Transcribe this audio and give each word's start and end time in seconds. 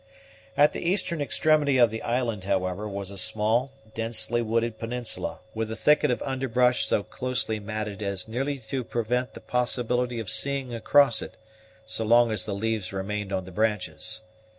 At 0.57 0.73
the 0.73 0.81
eastern 0.81 1.21
extremity 1.21 1.77
of 1.77 1.91
the 1.91 2.01
island, 2.01 2.45
however, 2.45 2.89
was 2.89 3.11
a 3.11 3.19
small, 3.19 3.71
densely 3.93 4.41
wooded 4.41 4.79
peninsula, 4.79 5.41
with 5.53 5.69
a 5.71 5.75
thicket 5.75 6.09
of 6.09 6.23
underbrush 6.23 6.87
so 6.87 7.03
closely 7.03 7.59
matted 7.59 8.01
as 8.01 8.27
nearly 8.27 8.57
to 8.57 8.83
prevent 8.83 9.35
the 9.35 9.41
possibility 9.41 10.19
of 10.19 10.27
seeing 10.27 10.73
across 10.73 11.21
it, 11.21 11.37
so 11.85 12.03
long 12.03 12.31
as 12.31 12.45
the 12.45 12.55
leaves 12.55 12.91
remained 12.91 13.31
on 13.31 13.45
the 13.45 13.51
branches. 13.51 14.21